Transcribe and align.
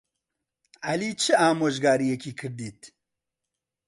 عەلی 0.89 1.11
چ 1.21 1.23
ئامۆژگارییەکی 1.41 2.31
کردیت؟ 2.39 2.79